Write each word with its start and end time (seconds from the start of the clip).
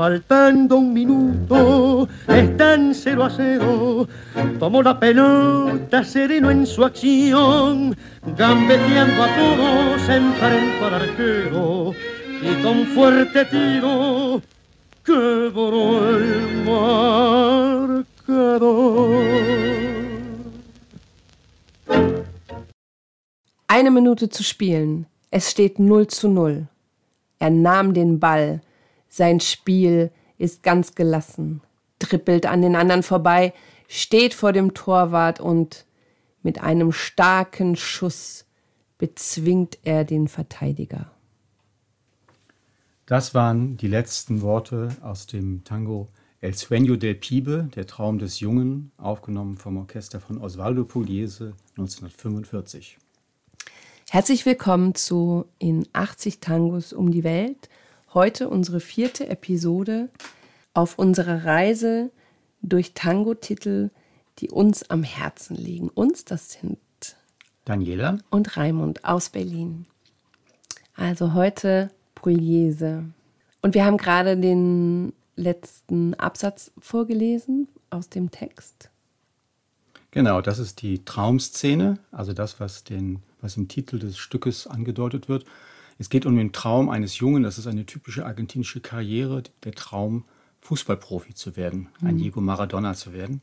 faltando 0.00 0.78
un 0.78 0.94
minuto, 0.94 2.08
están 2.26 2.94
cero 2.94 3.24
a 3.24 3.28
cero. 3.28 4.08
Tomó 4.58 4.82
la 4.82 4.98
pelota 4.98 6.02
sereno 6.02 6.50
en 6.50 6.66
su 6.66 6.82
acción, 6.86 7.94
gambeteando 8.34 9.22
a 9.22 9.28
todos, 9.36 10.08
enfrentó 10.08 10.86
al 10.86 10.94
arquero 10.94 11.92
y 12.40 12.62
con 12.62 12.86
fuerte 12.94 13.44
tiro 13.44 14.40
quebró 15.04 16.16
el 16.16 16.64
marcador. 18.24 18.70
Eine 23.68 23.90
Minute 23.90 24.30
zu 24.30 24.42
spielen. 24.42 25.04
Es 25.30 25.50
steht 25.50 25.78
0 25.78 26.06
zu 26.06 26.30
0. 26.30 26.68
Er 27.38 27.50
nahm 27.50 27.92
den 27.92 28.18
Ball. 28.18 28.62
Sein 29.10 29.40
Spiel 29.40 30.12
ist 30.38 30.62
ganz 30.62 30.94
gelassen. 30.94 31.60
Trippelt 31.98 32.46
an 32.46 32.62
den 32.62 32.76
anderen 32.76 33.02
vorbei, 33.02 33.52
steht 33.88 34.32
vor 34.32 34.52
dem 34.52 34.72
Torwart 34.72 35.40
und 35.40 35.84
mit 36.42 36.62
einem 36.62 36.92
starken 36.92 37.76
Schuss 37.76 38.46
bezwingt 38.96 39.78
er 39.82 40.04
den 40.04 40.28
Verteidiger. 40.28 41.10
Das 43.04 43.34
waren 43.34 43.76
die 43.76 43.88
letzten 43.88 44.40
Worte 44.40 44.96
aus 45.02 45.26
dem 45.26 45.64
Tango 45.64 46.08
El 46.40 46.52
Sueño 46.52 46.96
del 46.96 47.16
Pibe, 47.16 47.68
der 47.74 47.86
Traum 47.86 48.18
des 48.18 48.40
Jungen, 48.40 48.92
aufgenommen 48.96 49.56
vom 49.58 49.76
Orchester 49.76 50.20
von 50.20 50.38
Osvaldo 50.38 50.84
Pugliese 50.84 51.54
1945. 51.76 52.96
Herzlich 54.08 54.46
willkommen 54.46 54.94
zu 54.94 55.46
In 55.58 55.86
80 55.92 56.40
Tangos 56.40 56.92
um 56.92 57.10
die 57.10 57.24
Welt. 57.24 57.68
Heute 58.12 58.48
unsere 58.48 58.80
vierte 58.80 59.28
Episode 59.28 60.08
auf 60.74 60.98
unserer 60.98 61.44
Reise 61.44 62.10
durch 62.60 62.92
Tango-Titel, 62.92 63.90
die 64.38 64.50
uns 64.50 64.90
am 64.90 65.04
Herzen 65.04 65.54
liegen. 65.54 65.88
Uns, 65.88 66.24
das 66.24 66.50
sind 66.50 66.78
Daniela 67.64 68.18
und 68.30 68.56
Raimund 68.56 69.04
aus 69.04 69.28
Berlin. 69.28 69.86
Also 70.96 71.34
heute 71.34 71.92
Pugliese. 72.16 73.04
Und 73.62 73.74
wir 73.74 73.84
haben 73.84 73.96
gerade 73.96 74.36
den 74.36 75.12
letzten 75.36 76.14
Absatz 76.14 76.72
vorgelesen 76.80 77.68
aus 77.90 78.08
dem 78.08 78.32
Text. 78.32 78.90
Genau, 80.10 80.40
das 80.40 80.58
ist 80.58 80.82
die 80.82 81.04
Traumszene, 81.04 82.00
also 82.10 82.32
das, 82.32 82.58
was 82.58 82.82
den 82.82 83.20
was 83.40 83.56
im 83.56 83.68
Titel 83.68 84.00
des 84.00 84.18
Stückes 84.18 84.66
angedeutet 84.66 85.28
wird. 85.28 85.44
Es 86.00 86.08
geht 86.08 86.24
um 86.24 86.34
den 86.34 86.50
Traum 86.52 86.88
eines 86.88 87.18
Jungen, 87.18 87.42
das 87.42 87.58
ist 87.58 87.66
eine 87.66 87.84
typische 87.84 88.24
argentinische 88.24 88.80
Karriere, 88.80 89.42
der 89.64 89.72
Traum, 89.72 90.24
Fußballprofi 90.62 91.34
zu 91.34 91.56
werden, 91.56 91.90
ein 92.00 92.14
mhm. 92.14 92.20
Diego 92.20 92.40
Maradona 92.40 92.94
zu 92.94 93.12
werden. 93.12 93.42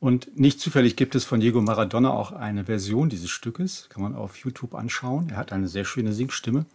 Und 0.00 0.36
nicht 0.36 0.58
zufällig 0.60 0.96
gibt 0.96 1.14
es 1.14 1.24
von 1.24 1.38
Diego 1.38 1.60
Maradona 1.60 2.10
auch 2.10 2.32
eine 2.32 2.64
Version 2.64 3.08
dieses 3.08 3.30
Stückes, 3.30 3.88
kann 3.90 4.02
man 4.02 4.16
auf 4.16 4.36
YouTube 4.38 4.74
anschauen. 4.74 5.28
Er 5.30 5.36
hat 5.36 5.52
eine 5.52 5.68
sehr 5.68 5.84
schöne 5.84 6.12
Singstimme. 6.12 6.66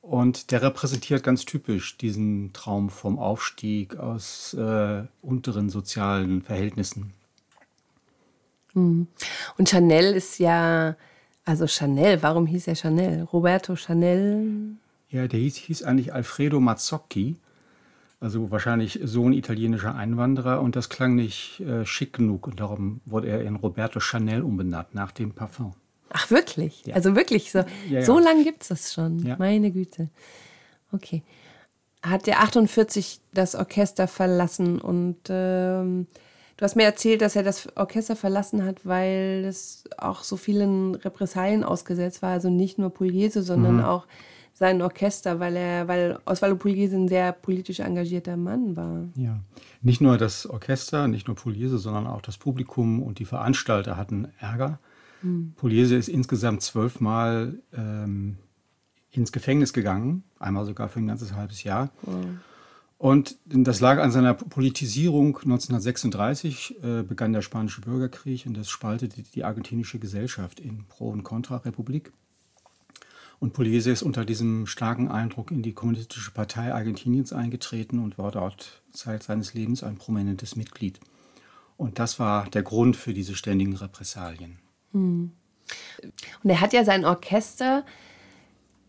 Und 0.00 0.50
der 0.50 0.62
repräsentiert 0.62 1.22
ganz 1.22 1.44
typisch 1.44 1.98
diesen 1.98 2.54
Traum 2.54 2.88
vom 2.88 3.18
Aufstieg 3.18 3.98
aus 3.98 4.54
äh, 4.54 5.02
unteren 5.20 5.68
sozialen 5.68 6.40
Verhältnissen. 6.40 7.12
Mhm. 8.72 9.08
Und 9.58 9.68
Chanel 9.68 10.14
ist 10.14 10.38
ja 10.38 10.96
also 11.50 11.66
Chanel, 11.66 12.22
warum 12.22 12.46
hieß 12.46 12.68
er 12.68 12.76
Chanel? 12.76 13.24
Roberto 13.24 13.74
Chanel? 13.74 14.76
Ja, 15.08 15.26
der 15.26 15.40
hieß, 15.40 15.56
hieß 15.56 15.82
eigentlich 15.82 16.14
Alfredo 16.14 16.60
Mazzocchi, 16.60 17.34
also 18.20 18.52
wahrscheinlich 18.52 19.00
Sohn 19.02 19.32
italienischer 19.32 19.96
Einwanderer 19.96 20.60
und 20.60 20.76
das 20.76 20.88
klang 20.88 21.16
nicht 21.16 21.58
äh, 21.58 21.84
schick 21.84 22.12
genug 22.12 22.46
und 22.46 22.60
darum 22.60 23.00
wurde 23.04 23.26
er 23.30 23.42
in 23.42 23.56
Roberto 23.56 23.98
Chanel 23.98 24.42
umbenannt, 24.42 24.94
nach 24.94 25.10
dem 25.10 25.32
Parfum. 25.32 25.72
Ach 26.10 26.30
wirklich? 26.30 26.86
Ja. 26.86 26.94
Also 26.94 27.16
wirklich 27.16 27.50
so, 27.50 27.58
ja, 27.58 27.66
ja. 27.88 28.02
so 28.02 28.20
lange 28.20 28.44
gibt 28.44 28.62
es 28.62 28.68
das 28.68 28.94
schon, 28.94 29.34
meine 29.40 29.72
Güte. 29.72 30.08
Okay. 30.92 31.24
Hat 32.00 32.28
der 32.28 32.42
48 32.42 33.18
das 33.34 33.56
Orchester 33.56 34.06
verlassen 34.06 34.80
und 34.80 35.16
ähm, 35.28 36.06
Du 36.60 36.64
hast 36.64 36.76
mir 36.76 36.84
erzählt, 36.84 37.22
dass 37.22 37.36
er 37.36 37.42
das 37.42 37.74
Orchester 37.74 38.16
verlassen 38.16 38.66
hat, 38.66 38.84
weil 38.84 39.46
es 39.48 39.84
auch 39.96 40.22
so 40.22 40.36
vielen 40.36 40.94
Repressalien 40.94 41.64
ausgesetzt 41.64 42.20
war. 42.20 42.32
Also 42.32 42.50
nicht 42.50 42.76
nur 42.76 42.90
Pugliese, 42.90 43.42
sondern 43.42 43.76
mhm. 43.76 43.84
auch 43.84 44.06
sein 44.52 44.82
Orchester, 44.82 45.40
weil 45.40 45.56
er, 45.56 45.88
weil 45.88 46.18
Osvaldo 46.26 46.56
Pugliese 46.56 46.96
ein 46.96 47.08
sehr 47.08 47.32
politisch 47.32 47.80
engagierter 47.80 48.36
Mann 48.36 48.76
war. 48.76 49.08
Ja, 49.14 49.40
nicht 49.80 50.02
nur 50.02 50.18
das 50.18 50.44
Orchester, 50.44 51.08
nicht 51.08 51.28
nur 51.28 51.36
Pugliese, 51.36 51.78
sondern 51.78 52.06
auch 52.06 52.20
das 52.20 52.36
Publikum 52.36 53.02
und 53.02 53.20
die 53.20 53.24
Veranstalter 53.24 53.96
hatten 53.96 54.28
Ärger. 54.38 54.80
Mhm. 55.22 55.54
Pugliese 55.56 55.96
ist 55.96 56.10
insgesamt 56.10 56.60
zwölfmal 56.60 57.54
ähm, 57.72 58.36
ins 59.10 59.32
Gefängnis 59.32 59.72
gegangen, 59.72 60.24
einmal 60.38 60.66
sogar 60.66 60.90
für 60.90 60.98
ein 60.98 61.06
ganzes 61.06 61.32
halbes 61.32 61.64
Jahr. 61.64 61.88
Wow. 62.02 62.22
Und 63.00 63.38
das 63.46 63.80
lag 63.80 63.98
an 63.98 64.12
seiner 64.12 64.34
Politisierung. 64.34 65.38
1936 65.38 66.84
äh, 66.84 67.02
begann 67.02 67.32
der 67.32 67.40
Spanische 67.40 67.80
Bürgerkrieg 67.80 68.44
und 68.44 68.58
das 68.58 68.68
spaltete 68.68 69.22
die 69.22 69.42
argentinische 69.42 69.98
Gesellschaft 69.98 70.60
in 70.60 70.84
Pro- 70.86 71.08
und 71.08 71.22
Contra-Republik. 71.22 72.12
Und 73.38 73.54
Pugliese 73.54 73.90
ist 73.90 74.02
unter 74.02 74.26
diesem 74.26 74.66
starken 74.66 75.08
Eindruck 75.08 75.50
in 75.50 75.62
die 75.62 75.72
Kommunistische 75.72 76.30
Partei 76.30 76.74
Argentiniens 76.74 77.32
eingetreten 77.32 78.00
und 78.00 78.18
war 78.18 78.32
dort 78.32 78.82
Zeit 78.92 79.22
seines 79.22 79.54
Lebens 79.54 79.82
ein 79.82 79.96
prominentes 79.96 80.54
Mitglied. 80.54 81.00
Und 81.78 81.98
das 81.98 82.18
war 82.18 82.50
der 82.50 82.62
Grund 82.62 82.96
für 82.96 83.14
diese 83.14 83.34
ständigen 83.34 83.76
Repressalien. 83.76 84.58
Hm. 84.92 85.32
Und 86.42 86.50
er 86.50 86.60
hat 86.60 86.74
ja 86.74 86.84
sein 86.84 87.06
Orchester 87.06 87.86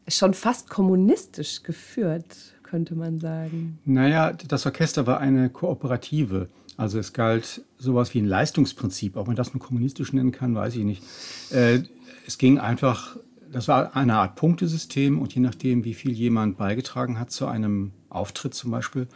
schon 0.09 0.33
fast 0.33 0.69
kommunistisch 0.69 1.63
geführt 1.63 2.55
könnte 2.71 2.95
man 2.95 3.19
sagen? 3.19 3.79
Naja, 3.83 4.31
das 4.31 4.65
Orchester 4.65 5.05
war 5.05 5.19
eine 5.19 5.49
Kooperative. 5.49 6.47
Also 6.77 6.99
es 6.99 7.11
galt 7.11 7.63
sowas 7.77 8.13
wie 8.13 8.19
ein 8.19 8.25
Leistungsprinzip. 8.25 9.17
Ob 9.17 9.27
man 9.27 9.35
das 9.35 9.53
nun 9.53 9.59
kommunistisch 9.59 10.13
nennen 10.13 10.31
kann, 10.31 10.55
weiß 10.55 10.77
ich 10.77 10.85
nicht. 10.85 11.03
Äh, 11.51 11.83
es 12.25 12.37
ging 12.37 12.59
einfach, 12.59 13.17
das 13.51 13.67
war 13.67 13.93
eine 13.97 14.15
Art 14.15 14.37
Punktesystem 14.37 15.19
und 15.19 15.35
je 15.35 15.41
nachdem, 15.41 15.83
wie 15.83 15.93
viel 15.93 16.13
jemand 16.13 16.57
beigetragen 16.57 17.19
hat 17.19 17.29
zu 17.29 17.45
einem 17.45 17.91
Auftritt 18.09 18.53
zum 18.53 18.71
Beispiel, 18.71 19.07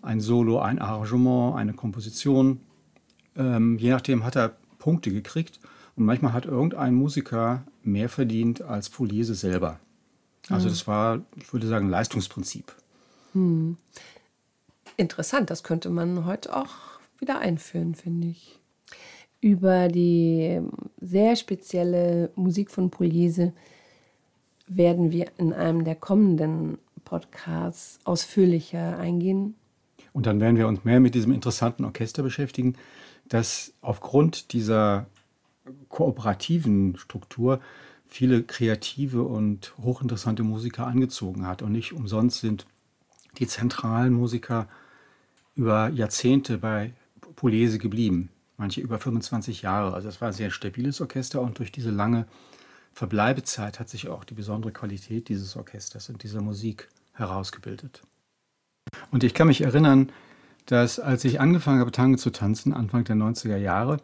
ein 0.00 0.20
Solo, 0.20 0.60
ein 0.60 0.78
Arrangement, 0.78 1.56
eine 1.56 1.72
Komposition, 1.72 2.60
ähm, 3.36 3.78
je 3.78 3.90
nachdem 3.90 4.24
hat 4.24 4.36
er 4.36 4.56
Punkte 4.78 5.10
gekriegt. 5.10 5.58
Und 5.96 6.04
manchmal 6.04 6.32
hat 6.32 6.46
irgendein 6.46 6.94
Musiker 6.94 7.64
mehr 7.82 8.08
verdient 8.08 8.62
als 8.62 8.90
Pugliese 8.90 9.34
selber. 9.34 9.80
Also 10.48 10.68
das 10.68 10.86
war, 10.86 11.22
ich 11.36 11.52
würde 11.52 11.66
sagen, 11.66 11.88
Leistungsprinzip. 11.88 12.74
Hm. 13.32 13.76
Interessant, 14.96 15.50
das 15.50 15.62
könnte 15.62 15.90
man 15.90 16.24
heute 16.24 16.56
auch 16.56 16.74
wieder 17.18 17.38
einführen, 17.38 17.94
finde 17.94 18.28
ich. 18.28 18.58
Über 19.40 19.88
die 19.88 20.60
sehr 21.00 21.36
spezielle 21.36 22.30
Musik 22.36 22.70
von 22.70 22.90
Pugliese 22.90 23.52
werden 24.66 25.12
wir 25.12 25.30
in 25.36 25.52
einem 25.52 25.84
der 25.84 25.94
kommenden 25.94 26.78
Podcasts 27.04 27.98
ausführlicher 28.04 28.98
eingehen. 28.98 29.54
Und 30.12 30.26
dann 30.26 30.40
werden 30.40 30.56
wir 30.56 30.66
uns 30.66 30.84
mehr 30.84 30.98
mit 30.98 31.14
diesem 31.14 31.32
interessanten 31.32 31.84
Orchester 31.84 32.22
beschäftigen, 32.22 32.74
das 33.28 33.74
aufgrund 33.82 34.52
dieser 34.52 35.06
kooperativen 35.88 36.96
Struktur 36.96 37.60
viele 38.08 38.42
kreative 38.42 39.22
und 39.22 39.74
hochinteressante 39.78 40.42
Musiker 40.42 40.86
angezogen 40.86 41.46
hat. 41.46 41.62
Und 41.62 41.72
nicht 41.72 41.92
umsonst 41.92 42.40
sind 42.40 42.66
die 43.38 43.46
zentralen 43.46 44.12
Musiker 44.12 44.68
über 45.54 45.88
Jahrzehnte 45.88 46.58
bei 46.58 46.92
Polese 47.34 47.78
geblieben. 47.78 48.30
Manche 48.56 48.80
über 48.80 48.98
25 48.98 49.62
Jahre. 49.62 49.94
Also 49.94 50.08
es 50.08 50.20
war 50.20 50.28
ein 50.28 50.34
sehr 50.34 50.50
stabiles 50.50 51.00
Orchester 51.00 51.42
und 51.42 51.58
durch 51.58 51.72
diese 51.72 51.90
lange 51.90 52.26
Verbleibezeit 52.94 53.78
hat 53.78 53.90
sich 53.90 54.08
auch 54.08 54.24
die 54.24 54.34
besondere 54.34 54.72
Qualität 54.72 55.28
dieses 55.28 55.56
Orchesters 55.56 56.08
und 56.08 56.22
dieser 56.22 56.40
Musik 56.40 56.88
herausgebildet. 57.12 58.02
Und 59.10 59.24
ich 59.24 59.34
kann 59.34 59.48
mich 59.48 59.60
erinnern, 59.60 60.10
dass 60.64 60.98
als 60.98 61.24
ich 61.24 61.40
angefangen 61.40 61.80
habe, 61.80 61.92
Tango 61.92 62.16
zu 62.16 62.30
tanzen, 62.30 62.72
Anfang 62.72 63.04
der 63.04 63.16
90er 63.16 63.56
Jahre, 63.56 63.98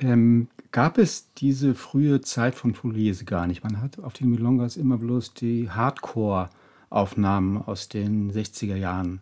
ähm, 0.00 0.48
gab 0.70 0.98
es 0.98 1.32
diese 1.34 1.74
frühe 1.74 2.20
Zeit 2.20 2.54
von 2.54 2.72
Pugliese 2.72 3.24
gar 3.24 3.46
nicht. 3.46 3.64
Man 3.64 3.80
hat 3.80 3.98
auf 3.98 4.12
den 4.12 4.30
Milongas 4.30 4.76
immer 4.76 4.98
bloß 4.98 5.34
die 5.34 5.70
Hardcore-Aufnahmen 5.70 7.62
aus 7.62 7.88
den 7.88 8.32
60er 8.32 8.76
Jahren 8.76 9.20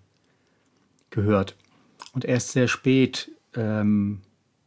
gehört. 1.10 1.56
Und 2.12 2.24
erst 2.24 2.52
sehr 2.52 2.68
spät, 2.68 3.30
ähm, 3.54 4.22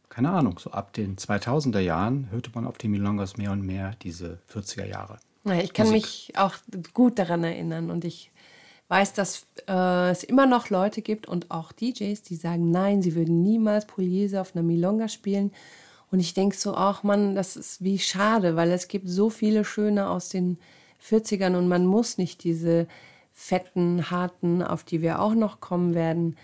keine 0.08 0.30
Ahnung, 0.30 0.58
so 0.58 0.70
ab 0.72 0.92
den 0.92 1.16
2000er 1.16 1.80
Jahren 1.80 2.28
hörte 2.30 2.50
man 2.54 2.66
auf 2.66 2.78
den 2.78 2.90
Milongas 2.90 3.36
mehr 3.36 3.52
und 3.52 3.64
mehr 3.64 3.94
diese 4.02 4.38
40er 4.52 4.86
Jahre. 4.86 5.18
Ja, 5.44 5.54
ich 5.60 5.72
kann 5.72 5.86
Musik. 5.86 6.02
mich 6.02 6.32
auch 6.36 6.54
gut 6.92 7.18
daran 7.18 7.44
erinnern 7.44 7.90
und 7.90 8.04
ich 8.04 8.30
weiß, 8.88 9.12
dass 9.14 9.46
äh, 9.68 10.10
es 10.10 10.24
immer 10.24 10.46
noch 10.46 10.68
Leute 10.68 11.00
gibt 11.00 11.28
und 11.28 11.50
auch 11.50 11.72
DJs, 11.72 12.20
die 12.22 12.34
sagen, 12.34 12.70
nein, 12.70 13.02
sie 13.02 13.14
würden 13.14 13.42
niemals 13.42 13.86
Pugliese 13.86 14.40
auf 14.40 14.54
einer 14.54 14.64
Milonga 14.64 15.08
spielen. 15.08 15.52
Und 16.10 16.20
ich 16.20 16.34
denke 16.34 16.56
so, 16.56 16.74
ach 16.74 17.02
Mann, 17.02 17.34
das 17.34 17.56
ist 17.56 17.82
wie 17.84 17.98
schade, 17.98 18.56
weil 18.56 18.70
es 18.72 18.88
gibt 18.88 19.08
so 19.08 19.30
viele 19.30 19.64
schöne 19.64 20.08
aus 20.08 20.28
den 20.28 20.58
40ern 21.06 21.56
und 21.56 21.68
man 21.68 21.86
muss 21.86 22.18
nicht 22.18 22.44
diese 22.44 22.86
fetten, 23.32 24.10
harten, 24.10 24.62
auf 24.62 24.84
die 24.84 25.02
wir 25.02 25.20
auch 25.20 25.34
noch 25.34 25.60
kommen 25.60 25.94
werden, 25.94 26.36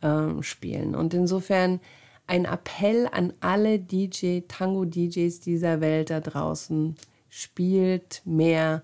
äh, 0.00 0.42
spielen. 0.42 0.94
Und 0.94 1.14
insofern 1.14 1.80
ein 2.26 2.44
Appell 2.44 3.08
an 3.10 3.32
alle 3.40 3.78
DJ, 3.78 4.40
Tango-DJs 4.46 5.40
dieser 5.40 5.80
Welt 5.80 6.10
da 6.10 6.20
draußen, 6.20 6.96
spielt 7.30 8.22
mehr 8.24 8.82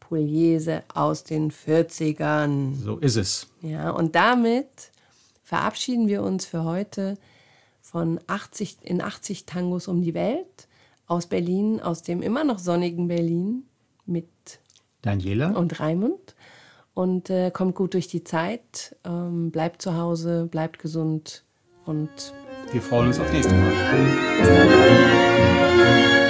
Pugliese 0.00 0.82
aus 0.94 1.24
den 1.24 1.50
40ern. 1.50 2.74
So 2.74 2.98
ist 2.98 3.16
es. 3.16 3.48
Ja, 3.62 3.90
und 3.90 4.14
damit 4.14 4.90
verabschieden 5.42 6.08
wir 6.08 6.22
uns 6.22 6.44
für 6.44 6.64
heute 6.64 7.16
von 7.92 8.18
80, 8.26 8.78
in 8.82 9.02
80 9.02 9.44
Tangos 9.44 9.86
um 9.86 10.00
die 10.00 10.14
Welt 10.14 10.66
aus 11.06 11.26
Berlin, 11.26 11.80
aus 11.80 12.02
dem 12.02 12.22
immer 12.22 12.42
noch 12.42 12.58
sonnigen 12.58 13.06
Berlin 13.06 13.64
mit 14.06 14.26
Daniela 15.02 15.50
und 15.50 15.78
Raimund. 15.78 16.34
Und 16.94 17.30
äh, 17.30 17.50
kommt 17.50 17.74
gut 17.74 17.94
durch 17.94 18.08
die 18.08 18.24
Zeit, 18.24 18.96
ähm, 19.04 19.50
bleibt 19.50 19.80
zu 19.80 19.96
Hause, 19.96 20.46
bleibt 20.50 20.78
gesund 20.78 21.44
und 21.86 22.10
wir 22.70 22.82
freuen 22.82 23.08
uns 23.08 23.18
auf 23.18 23.32
nächste 23.32 23.54
Mal. 23.54 23.72
Bis 24.38 24.48
dann. 24.48 26.21